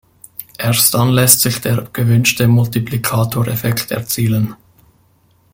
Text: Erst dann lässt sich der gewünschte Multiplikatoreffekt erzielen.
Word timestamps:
Erst 0.57 0.95
dann 0.95 1.09
lässt 1.09 1.41
sich 1.41 1.61
der 1.61 1.83
gewünschte 1.93 2.47
Multiplikatoreffekt 2.47 3.91
erzielen. 3.91 4.55